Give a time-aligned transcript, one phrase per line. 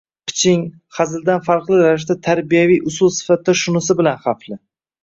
[0.29, 0.63] Piching,
[0.99, 4.61] hazildan farqli ravishda, tarbiyaviy usul sifatida shunisi bilan xavfli.